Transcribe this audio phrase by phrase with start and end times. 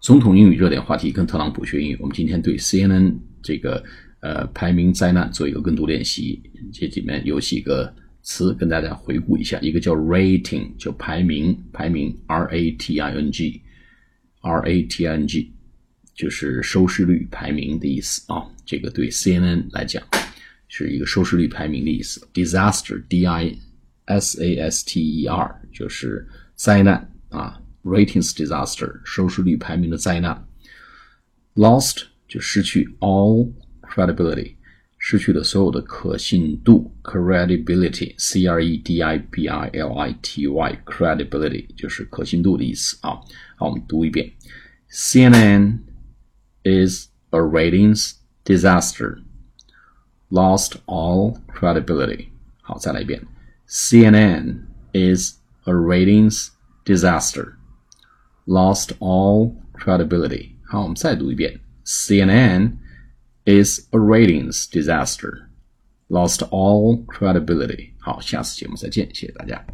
[0.00, 1.96] 总统英语热点话题跟特朗普学英语。
[2.00, 3.84] 我们今天对 CNN 这个
[4.20, 6.42] 呃排名灾难做一个跟读练习。
[6.72, 15.52] 这里面有几个词跟大家回顾一下，一个叫 rating，就排名，排名 R A T I N G，R A T I N G
[16.14, 18.42] 就是收视率排名的意思啊。
[18.64, 20.02] 这个对 CNN 来讲
[20.66, 22.26] 是一个收视率排名的意思。
[22.32, 23.54] Disaster，D I
[24.06, 27.60] S A S T E R 就是灾难啊。
[27.83, 30.47] Ratings disaster，收视率排名的灾难。
[31.55, 34.55] Lost 就失去 all credibility，
[34.97, 36.91] 失去了所有的可信度。
[37.03, 43.19] Credibility，C R E D I B I L I T Y，credibility 就是可信度的意思啊。
[43.55, 44.33] 好，我们读一遍。
[44.89, 45.79] CNN
[46.63, 48.13] is a ratings
[48.43, 49.19] disaster.
[50.29, 52.29] Lost all credibility.
[52.61, 53.21] 好，再来一遍。
[53.67, 54.61] CNN
[54.93, 55.35] is
[55.65, 56.49] a ratings
[56.83, 57.53] disaster
[58.45, 60.51] lost all credibility.
[60.63, 61.59] 好，我们再读一遍。
[61.85, 62.73] CNN
[63.45, 65.47] is a ratings disaster.
[66.09, 67.93] Lost all credibility.
[67.99, 69.65] 好，下次节目再见，谢谢大家。